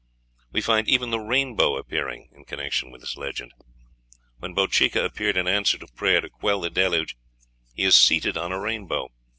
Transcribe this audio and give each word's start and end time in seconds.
We 0.51 0.61
find 0.61 0.89
even 0.89 1.11
the 1.11 1.19
rainbow 1.19 1.77
appearing 1.77 2.29
in 2.33 2.45
connection 2.45 2.89
with 2.89 3.01
this 3.01 3.15
legend. 3.17 3.53
When 4.39 4.55
Bochica 4.55 5.05
appeared 5.05 5.37
in 5.37 5.47
answer 5.47 5.77
to 5.77 5.85
prayer 5.85 6.21
to 6.21 6.29
quell 6.31 6.61
the 6.61 6.71
deluge 6.71 7.15
he 7.75 7.83
is 7.83 7.95
seated 7.95 8.35
on 8.35 8.51
a 8.51 8.59
rainbow. 8.59 9.11